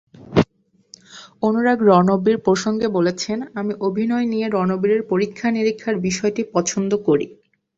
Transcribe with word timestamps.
অনুরাগ 1.41 1.79
রণবীর 1.81 2.37
প্রসঙ্গে 2.37 2.87
বলেছেন, 2.87 3.37
আমি 3.55 3.73
অভিনয় 3.81 4.25
নিয়ে 4.25 4.47
রণবীরের 4.47 5.01
পরীক্ষা-নিরীক্ষার 5.09 5.95
বিষয়টি 6.07 6.41
পছন্দ 6.53 6.91
করি। 7.07 7.25